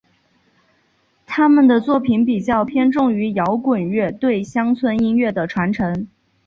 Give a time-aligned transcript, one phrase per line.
[1.27, 6.07] 他们的作品比较偏重于摇滚乐对乡村音乐的传承。